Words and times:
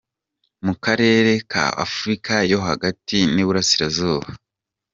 Mu 0.65 0.73
karere 0.83 1.31
ka 1.51 1.65
Afurika 1.85 2.33
yo 2.51 2.59
hagati 2.67 3.17
n’iburasirazuba. 3.33 4.27